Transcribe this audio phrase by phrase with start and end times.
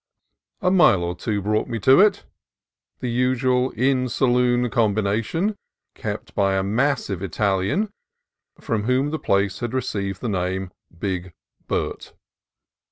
[0.61, 2.25] A mile or two brought me to it,
[3.01, 5.55] the usual inn saloon combination,
[5.93, 7.91] kept by a massive Italian
[8.59, 11.33] from whom the place had received the name "Big
[11.67, 12.13] Bert."